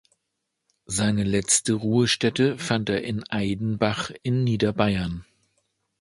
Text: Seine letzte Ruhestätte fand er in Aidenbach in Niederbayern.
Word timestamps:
Seine 0.87 1.23
letzte 1.23 1.73
Ruhestätte 1.73 2.57
fand 2.57 2.89
er 2.89 3.03
in 3.03 3.23
Aidenbach 3.29 4.09
in 4.23 4.43
Niederbayern. 4.43 5.25